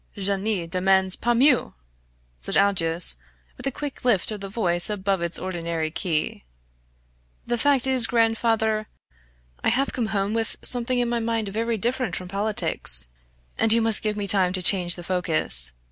"Je 0.17 0.35
ne 0.35 0.65
demands 0.65 1.15
pas 1.15 1.37
mieux!" 1.37 1.73
said 2.39 2.57
Aldous 2.57 3.17
with 3.55 3.67
a 3.67 3.71
quick 3.71 4.03
lift 4.03 4.31
of 4.31 4.41
the 4.41 4.49
voice 4.49 4.89
above 4.89 5.21
its 5.21 5.37
ordinary 5.37 5.91
key. 5.91 6.43
"The 7.45 7.59
fact 7.59 7.85
is, 7.85 8.07
grandfather, 8.07 8.87
I 9.63 9.69
have 9.69 9.93
come 9.93 10.07
home 10.07 10.33
with 10.33 10.55
something 10.63 10.97
in 10.97 11.07
my 11.07 11.19
mind 11.19 11.49
very 11.49 11.77
different 11.77 12.15
from 12.15 12.29
politics 12.29 13.09
and 13.59 13.71
you 13.71 13.79
must 13.83 14.01
give 14.01 14.17
me 14.17 14.25
time 14.25 14.53
to 14.53 14.61
change 14.63 14.95
the 14.95 15.03
focus. 15.03 15.71